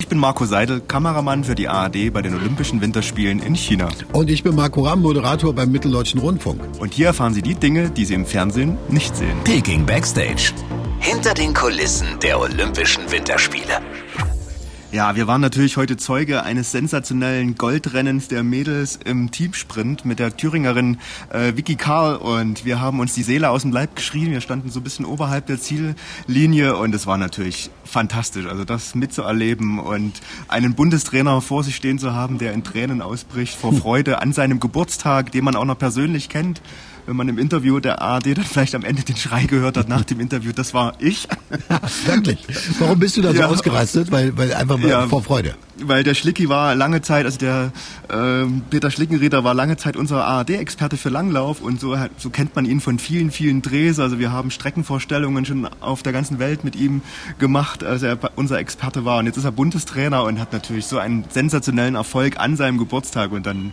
Ich 0.00 0.08
bin 0.08 0.20
Marco 0.20 0.46
Seidel, 0.46 0.80
Kameramann 0.80 1.42
für 1.42 1.54
die 1.56 1.68
ARD 1.68 2.12
bei 2.12 2.22
den 2.22 2.32
Olympischen 2.34 2.80
Winterspielen 2.80 3.40
in 3.40 3.54
China. 3.54 3.88
Und 4.12 4.30
ich 4.30 4.44
bin 4.44 4.54
Marco 4.54 4.82
Ramm, 4.82 5.02
Moderator 5.02 5.52
beim 5.52 5.70
Mitteldeutschen 5.70 6.20
Rundfunk. 6.20 6.62
Und 6.78 6.94
hier 6.94 7.08
erfahren 7.08 7.34
Sie 7.34 7.42
die 7.42 7.54
Dinge, 7.54 7.90
die 7.90 8.04
Sie 8.06 8.14
im 8.14 8.24
Fernsehen 8.24 8.78
nicht 8.88 9.14
sehen. 9.16 9.36
Peking 9.44 9.84
Backstage. 9.84 10.52
Hinter 11.00 11.34
den 11.34 11.52
Kulissen 11.52 12.06
der 12.22 12.40
Olympischen 12.40 13.10
Winterspiele. 13.10 13.82
Ja, 14.90 15.16
wir 15.16 15.26
waren 15.26 15.42
natürlich 15.42 15.76
heute 15.76 15.98
Zeuge 15.98 16.44
eines 16.44 16.72
sensationellen 16.72 17.56
Goldrennens 17.56 18.28
der 18.28 18.42
Mädels 18.42 18.98
im 19.04 19.30
Teamsprint 19.30 20.06
mit 20.06 20.18
der 20.18 20.34
Thüringerin 20.34 20.96
äh, 21.28 21.54
Vicky 21.56 21.74
Karl 21.74 22.16
und 22.16 22.64
wir 22.64 22.80
haben 22.80 22.98
uns 22.98 23.12
die 23.12 23.22
Seele 23.22 23.50
aus 23.50 23.62
dem 23.62 23.72
Leib 23.72 23.96
geschrien. 23.96 24.30
Wir 24.30 24.40
standen 24.40 24.70
so 24.70 24.80
ein 24.80 24.84
bisschen 24.84 25.04
oberhalb 25.04 25.44
der 25.44 25.60
Ziellinie 25.60 26.74
und 26.74 26.94
es 26.94 27.06
war 27.06 27.18
natürlich 27.18 27.68
fantastisch, 27.84 28.46
also 28.46 28.64
das 28.64 28.94
mitzuerleben 28.94 29.78
und 29.78 30.22
einen 30.48 30.74
Bundestrainer 30.74 31.42
vor 31.42 31.64
sich 31.64 31.76
stehen 31.76 31.98
zu 31.98 32.14
haben, 32.14 32.38
der 32.38 32.54
in 32.54 32.64
Tränen 32.64 33.02
ausbricht 33.02 33.58
vor 33.58 33.72
Freude 33.74 34.22
an 34.22 34.32
seinem 34.32 34.58
Geburtstag, 34.58 35.32
den 35.32 35.44
man 35.44 35.54
auch 35.54 35.66
noch 35.66 35.78
persönlich 35.78 36.30
kennt 36.30 36.62
wenn 37.08 37.16
man 37.16 37.28
im 37.30 37.38
Interview 37.38 37.80
der 37.80 38.02
ARD 38.02 38.36
dann 38.36 38.44
vielleicht 38.44 38.74
am 38.74 38.84
Ende 38.84 39.02
den 39.02 39.16
Schrei 39.16 39.44
gehört 39.44 39.78
hat 39.78 39.88
nach 39.88 40.04
dem 40.04 40.20
Interview, 40.20 40.52
das 40.52 40.74
war 40.74 40.92
ich. 40.98 41.26
Wirklich? 42.04 42.46
Warum 42.78 42.98
bist 42.98 43.16
du 43.16 43.22
da 43.22 43.32
so 43.32 43.40
ja. 43.40 43.46
ausgerastet? 43.46 44.10
Weil, 44.10 44.36
weil 44.36 44.52
einfach 44.52 44.78
ja, 44.80 45.06
vor 45.06 45.22
Freude. 45.22 45.54
Weil 45.80 46.04
der 46.04 46.12
Schlicki 46.12 46.50
war 46.50 46.74
lange 46.74 47.00
Zeit, 47.00 47.24
also 47.24 47.38
der 47.38 47.72
äh, 48.10 48.44
Peter 48.68 48.90
Schlickenrieder 48.90 49.42
war 49.42 49.54
lange 49.54 49.78
Zeit 49.78 49.96
unser 49.96 50.26
ARD-Experte 50.26 50.98
für 50.98 51.08
Langlauf 51.08 51.62
und 51.62 51.80
so, 51.80 51.96
so 52.18 52.28
kennt 52.28 52.54
man 52.54 52.66
ihn 52.66 52.82
von 52.82 52.98
vielen, 52.98 53.30
vielen 53.30 53.62
Drehs. 53.62 53.98
Also 53.98 54.18
wir 54.18 54.30
haben 54.30 54.50
Streckenvorstellungen 54.50 55.46
schon 55.46 55.66
auf 55.80 56.02
der 56.02 56.12
ganzen 56.12 56.38
Welt 56.38 56.62
mit 56.62 56.76
ihm 56.76 57.00
gemacht, 57.38 57.84
als 57.84 58.02
er 58.02 58.18
unser 58.36 58.58
Experte 58.58 59.06
war. 59.06 59.18
Und 59.20 59.24
jetzt 59.24 59.38
ist 59.38 59.44
er 59.44 59.52
Bundestrainer 59.52 60.24
und 60.24 60.38
hat 60.38 60.52
natürlich 60.52 60.84
so 60.84 60.98
einen 60.98 61.24
sensationellen 61.30 61.94
Erfolg 61.94 62.38
an 62.38 62.56
seinem 62.56 62.76
Geburtstag 62.76 63.32
und 63.32 63.46
dann 63.46 63.72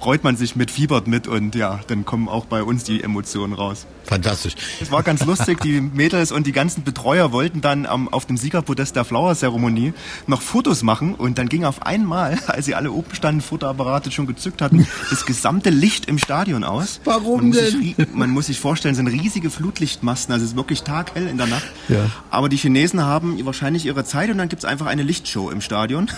freut 0.00 0.24
man 0.24 0.36
sich 0.36 0.56
mit, 0.56 0.70
fiebert 0.70 1.06
mit 1.06 1.28
und 1.28 1.54
ja, 1.54 1.80
dann 1.88 2.06
kommen 2.06 2.28
auch 2.28 2.46
bei 2.46 2.62
uns 2.62 2.84
die 2.84 3.02
Emotionen 3.02 3.52
raus. 3.52 3.86
Fantastisch. 4.10 4.54
Es 4.80 4.90
war 4.90 5.02
ganz 5.02 5.24
lustig, 5.24 5.60
die 5.60 5.80
Mädels 5.80 6.32
und 6.32 6.46
die 6.46 6.52
ganzen 6.52 6.84
Betreuer 6.84 7.32
wollten 7.32 7.62
dann 7.62 7.88
ähm, 7.90 8.08
auf 8.08 8.26
dem 8.26 8.36
Siegerpodest 8.36 8.96
der 8.96 9.04
Flower-Zeremonie 9.04 9.94
noch 10.26 10.42
Fotos 10.42 10.82
machen 10.82 11.14
und 11.14 11.38
dann 11.38 11.48
ging 11.48 11.64
auf 11.64 11.82
einmal, 11.82 12.38
als 12.46 12.66
sie 12.66 12.74
alle 12.74 12.92
oben 12.92 13.14
standen, 13.14 13.40
Fotoapparate 13.40 14.10
schon 14.10 14.26
gezückt 14.26 14.60
hatten, 14.60 14.86
das 15.08 15.24
gesamte 15.24 15.70
Licht 15.70 16.06
im 16.06 16.18
Stadion 16.18 16.64
aus. 16.64 17.00
Warum 17.04 17.50
man 17.50 17.52
denn? 17.52 17.82
Sich, 17.82 17.96
man 18.12 18.30
muss 18.30 18.46
sich 18.46 18.60
vorstellen, 18.60 18.92
es 18.92 18.98
sind 18.98 19.08
riesige 19.08 19.50
Flutlichtmasten, 19.50 20.32
also 20.32 20.44
es 20.44 20.52
ist 20.52 20.56
wirklich 20.56 20.82
taghell 20.82 21.26
in 21.26 21.38
der 21.38 21.46
Nacht. 21.46 21.72
Ja. 21.88 22.10
Aber 22.30 22.48
die 22.48 22.56
Chinesen 22.56 23.02
haben 23.02 23.44
wahrscheinlich 23.46 23.86
ihre 23.86 24.04
Zeit 24.04 24.30
und 24.30 24.38
dann 24.38 24.48
gibt 24.48 24.62
es 24.62 24.68
einfach 24.68 24.86
eine 24.86 25.02
Lichtshow 25.02 25.50
im 25.50 25.60
Stadion. 25.60 26.10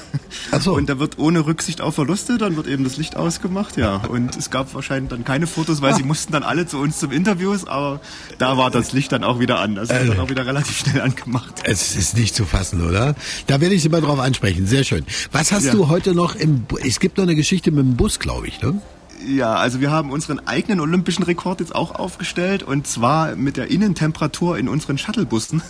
Ach 0.51 0.61
so. 0.61 0.75
Und 0.75 0.89
da 0.89 0.98
wird 0.98 1.19
ohne 1.19 1.47
Rücksicht 1.47 1.81
auf 1.81 1.95
Verluste, 1.95 2.39
dann 2.39 2.57
wird 2.57 2.67
eben 2.67 2.85
das 2.85 2.97
Licht 2.97 3.17
ausgemacht 3.17 3.53
gemacht, 3.53 3.77
ja. 3.77 3.97
Und 4.09 4.37
es 4.37 4.51
gab 4.51 4.75
wahrscheinlich 4.75 5.11
dann 5.11 5.25
keine 5.25 5.47
Fotos, 5.47 5.83
weil 5.83 5.95
sie 5.95 6.03
mussten 6.03 6.33
dann 6.33 6.43
alle 6.43 6.67
zu 6.67 6.79
uns 6.79 6.98
zum 6.98 7.13
Interviews, 7.13 7.67
aber 7.67 7.81
da 8.38 8.56
war 8.56 8.70
das 8.70 8.92
Licht 8.92 9.12
dann 9.12 9.25
auch 9.25 9.38
wieder 9.38 9.61
an. 9.61 9.75
Das 9.75 9.91
also, 9.91 10.06
wird 10.06 10.16
dann 10.16 10.25
auch 10.25 10.30
wieder 10.30 10.47
relativ 10.47 10.78
schnell 10.78 11.00
angemacht. 11.00 11.55
Es 11.64 11.97
ist 11.97 12.16
nicht 12.16 12.34
zu 12.34 12.44
fassen, 12.44 12.86
oder? 12.86 13.14
Da 13.47 13.61
werde 13.61 13.74
ich 13.74 13.83
Sie 13.83 13.89
mal 13.89 14.00
drauf 14.00 14.19
ansprechen. 14.19 14.66
Sehr 14.66 14.84
schön. 14.84 15.05
Was 15.30 15.52
hast 15.52 15.64
ja. 15.64 15.72
du 15.72 15.89
heute 15.89 16.14
noch 16.14 16.34
im, 16.34 16.66
es 16.84 17.00
gibt 17.00 17.19
noch 17.19 17.24
eine 17.24 17.34
Geschichte 17.34 17.70
mit 17.70 17.84
dem 17.84 17.97
Bus, 17.97 18.19
glaube 18.19 18.48
ich, 18.48 18.61
ne? 18.62 18.80
Ja, 19.27 19.55
also 19.55 19.80
wir 19.80 19.91
haben 19.91 20.11
unseren 20.11 20.41
eigenen 20.47 20.80
olympischen 20.80 21.22
Rekord 21.22 21.61
jetzt 21.61 21.74
auch 21.74 21.94
aufgestellt 21.94 22.62
und 22.64 22.86
zwar 22.86 23.36
mit 23.36 23.56
der 23.56 23.70
Innentemperatur 23.70 24.58
in 24.58 24.69
unseren 24.69 24.98
Shuttlebussen. 24.98 25.62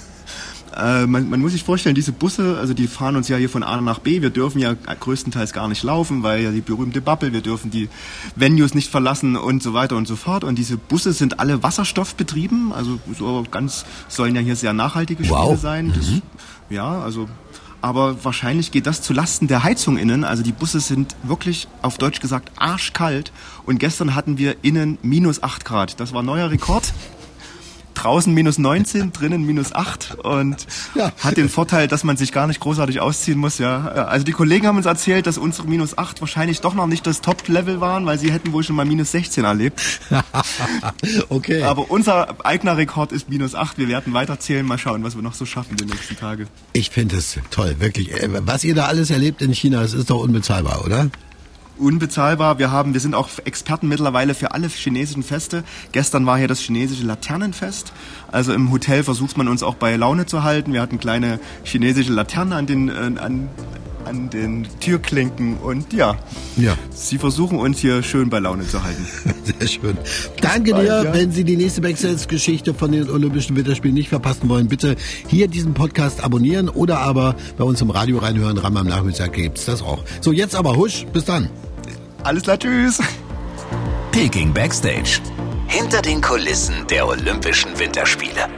Äh, 0.77 1.06
man, 1.06 1.28
man, 1.28 1.41
muss 1.41 1.53
sich 1.53 1.65
vorstellen, 1.65 1.95
diese 1.95 2.12
Busse, 2.12 2.59
also 2.59 2.75
die 2.75 2.87
fahren 2.87 3.17
uns 3.17 3.28
ja 3.28 3.37
hier 3.37 3.51
von 3.51 3.62
A 3.62 3.81
nach 3.81 3.98
B. 3.98 4.23
Wir 4.23 4.31
dürfen 4.31 4.59
ja 4.59 4.75
größtenteils 4.75 5.53
gar 5.53 5.69
nicht 5.69 5.83
laufen, 5.83 6.23
weil 6.23 6.42
ja 6.42 6.51
die 6.51 6.61
berühmte 6.61 7.01
Bubble, 7.01 7.33
wir 7.33 7.41
dürfen 7.42 7.70
die 7.70 7.89
Venues 8.37 8.75
nicht 8.75 8.91
verlassen 8.91 9.37
und 9.37 9.62
so 9.62 9.75
weiter 9.75 9.97
und 9.97 10.09
so 10.09 10.17
fort. 10.17 10.45
Und 10.45 10.56
diese 10.56 10.77
Busse 10.77 11.12
sind 11.12 11.41
alle 11.41 11.62
wasserstoffbetrieben, 11.62 12.72
also 12.72 12.99
so 13.16 13.44
ganz 13.50 13.84
sollen 14.09 14.34
ja 14.34 14.41
hier 14.41 14.56
sehr 14.56 14.72
nachhaltige 14.72 15.25
Spiele 15.25 15.38
wow. 15.38 15.61
sein. 15.61 15.93
Das, 15.94 16.09
mhm. 16.09 16.22
Ja, 16.71 17.00
also 17.00 17.28
aber 17.82 18.25
wahrscheinlich 18.25 18.71
geht 18.71 18.87
das 18.87 19.03
zu 19.03 19.12
Lasten 19.12 19.49
der 19.49 19.65
Heizung 19.65 19.99
innen. 19.99 20.22
Also 20.22 20.44
die 20.44 20.53
Busse 20.53 20.78
sind 20.78 21.16
wirklich 21.25 21.66
auf 21.82 21.99
Deutsch 21.99 22.21
gesagt 22.21 22.53
arschkalt. 22.56 23.32
Und 23.66 23.81
gestern 23.81 24.15
hatten 24.15 24.38
wir 24.38 24.55
innen 24.62 24.99
minus 25.03 25.43
8 25.43 25.65
Grad. 25.65 25.99
Das 25.99 26.15
war 26.15 26.22
neuer 26.22 26.50
Rekord 26.50 26.84
draußen 28.02 28.32
minus 28.32 28.58
19, 28.58 29.12
drinnen 29.12 29.44
minus 29.46 29.72
8 29.74 30.16
und 30.22 30.66
ja. 30.94 31.12
hat 31.20 31.36
den 31.36 31.48
Vorteil, 31.48 31.88
dass 31.88 32.04
man 32.04 32.16
sich 32.16 32.32
gar 32.32 32.46
nicht 32.46 32.60
großartig 32.60 33.00
ausziehen 33.00 33.38
muss. 33.38 33.58
Ja, 33.58 33.86
also 33.86 34.24
die 34.24 34.32
Kollegen 34.32 34.66
haben 34.66 34.76
uns 34.76 34.86
erzählt, 34.86 35.26
dass 35.26 35.38
unsere 35.38 35.68
minus 35.68 35.96
8 35.96 36.20
wahrscheinlich 36.20 36.60
doch 36.60 36.74
noch 36.74 36.86
nicht 36.86 37.06
das 37.06 37.20
Top-Level 37.20 37.80
waren, 37.80 38.06
weil 38.06 38.18
sie 38.18 38.32
hätten 38.32 38.52
wohl 38.52 38.64
schon 38.64 38.76
mal 38.76 38.84
minus 38.84 39.12
16 39.12 39.44
erlebt. 39.44 39.80
okay. 41.28 41.62
Aber 41.62 41.90
unser 41.90 42.44
eigener 42.44 42.76
Rekord 42.76 43.12
ist 43.12 43.28
minus 43.28 43.54
8. 43.54 43.78
Wir 43.78 43.88
werden 43.88 44.12
weiterzählen, 44.12 44.66
mal 44.66 44.78
schauen, 44.78 45.04
was 45.04 45.14
wir 45.14 45.22
noch 45.22 45.34
so 45.34 45.46
schaffen 45.46 45.76
die 45.76 45.84
nächsten 45.84 46.16
Tage. 46.16 46.46
Ich 46.72 46.90
finde 46.90 47.16
es 47.16 47.38
toll, 47.50 47.76
wirklich. 47.78 48.12
Äh, 48.12 48.28
was 48.46 48.64
ihr 48.64 48.74
da 48.74 48.86
alles 48.86 49.10
erlebt 49.10 49.42
in 49.42 49.52
China, 49.52 49.80
das 49.80 49.92
ist 49.92 50.10
doch 50.10 50.20
unbezahlbar, 50.20 50.84
oder? 50.84 51.10
Unbezahlbar. 51.78 52.59
Wir 52.59 52.71
haben, 52.71 52.93
wir 52.94 53.00
sind 53.00 53.15
auch 53.15 53.28
Experten 53.44 53.88
mittlerweile 53.88 54.34
für 54.34 54.53
alle 54.53 54.69
chinesischen 54.69 55.22
Feste. 55.22 55.65
Gestern 55.93 56.27
war 56.27 56.38
hier 56.38 56.49
das 56.49 56.60
chinesische 56.60 57.05
Laternenfest. 57.05 57.93
Also 58.31 58.53
im 58.53 58.71
Hotel 58.71 59.05
versucht 59.05 59.37
man 59.37 59.49
uns 59.49 59.62
auch 59.62 59.75
bei 59.75 59.97
Laune 59.97 60.27
zu 60.27 60.43
halten. 60.43 60.72
Wir 60.72 60.81
hatten 60.81 60.99
kleine 60.99 61.41
chinesische 61.65 62.12
Laternen 62.12 62.53
an 62.53 62.66
den, 62.66 62.88
äh, 62.88 62.93
an, 62.93 63.49
an 64.04 64.30
den 64.30 64.66
Türklinken 64.80 65.56
und 65.58 65.92
ja, 65.92 66.16
ja, 66.56 66.76
Sie 66.94 67.18
versuchen 67.18 67.58
uns 67.58 67.78
hier 67.78 68.02
schön 68.02 68.30
bei 68.30 68.38
Laune 68.38 68.66
zu 68.66 68.82
halten. 68.82 69.06
Sehr 69.58 69.68
schön. 69.68 69.98
Danke 70.40 70.74
dir. 70.74 70.82
Ja. 70.84 71.14
Wenn 71.14 71.32
Sie 71.32 71.44
die 71.44 71.56
nächste 71.56 71.80
Backstage-Geschichte 71.80 72.74
von 72.74 72.92
den 72.92 73.10
Olympischen 73.10 73.56
Winterspielen 73.56 73.94
nicht 73.94 74.08
verpassen 74.08 74.48
wollen, 74.48 74.68
bitte 74.68 74.96
hier 75.28 75.48
diesen 75.48 75.74
Podcast 75.74 76.22
abonnieren 76.22 76.68
oder 76.68 76.98
aber 76.98 77.36
bei 77.56 77.64
uns 77.64 77.80
im 77.80 77.90
Radio 77.90 78.18
reinhören. 78.18 78.58
Ram 78.58 78.76
am 78.76 78.86
Nachmittag 78.86 79.32
gibt's 79.32 79.64
das 79.64 79.82
auch. 79.82 80.02
So, 80.20 80.32
jetzt 80.32 80.54
aber 80.54 80.76
husch. 80.76 81.06
Bis 81.12 81.24
dann. 81.24 81.48
Alles 82.22 82.42
klar, 82.44 82.58
tschüss. 82.58 83.00
Peking 84.12 84.52
Backstage. 84.52 85.20
Hinter 85.69 86.02
den 86.02 86.20
Kulissen 86.20 86.74
der 86.90 87.08
Olympischen 87.08 87.78
Winterspiele. 87.78 88.48